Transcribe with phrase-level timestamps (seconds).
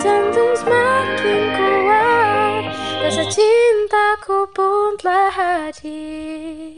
[0.00, 2.72] Jantung semakin kuat.
[3.04, 6.77] Rasa cintaku pun telah hadir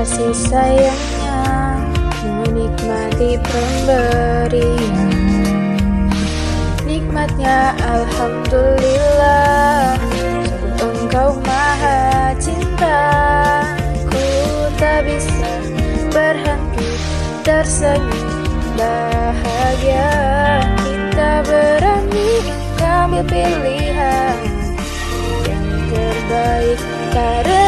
[0.00, 1.76] kasih sayangnya
[2.24, 5.12] Menikmati pemberian.
[6.88, 10.00] Nikmatnya Alhamdulillah
[10.80, 13.04] Sungguh engkau maha cinta
[14.08, 14.24] Ku
[14.80, 15.52] tak bisa
[16.08, 16.96] berhenti
[17.44, 18.40] tersenyum.
[18.80, 20.16] Bahagia
[20.80, 22.40] kita berani
[22.80, 24.40] mengambil pilihan
[25.44, 26.80] Yang terbaik
[27.12, 27.59] karenanya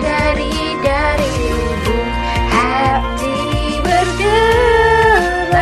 [0.00, 2.08] sadari dari lubuk
[2.48, 3.36] hati
[3.84, 5.52] bergerak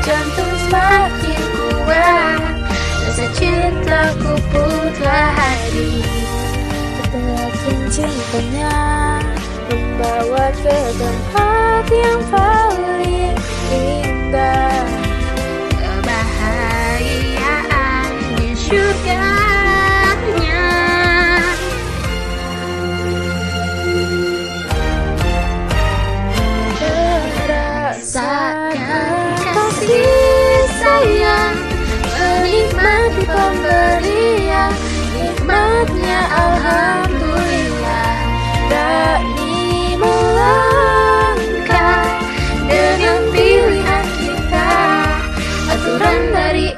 [0.00, 2.64] Jantung semakin kuat.
[3.04, 6.00] Rasa cintaku pun telah setelah
[6.96, 9.20] Tetakin cintanya
[9.68, 13.36] Membawa ke tempat yang paling
[13.68, 14.80] indah.
[15.76, 16.80] Kebahagiaan
[18.40, 18.56] di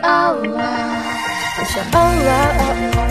[0.03, 1.05] Allah
[1.59, 3.04] Masya oh Allah.